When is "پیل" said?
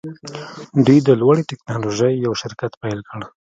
2.81-2.99